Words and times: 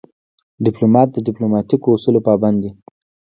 ډيپلومات 0.65 1.07
د 1.11 1.17
ډیپلوماتیکو 1.27 1.87
اصولو 1.95 2.25
پابند 2.27 2.57
وي. 2.63 2.71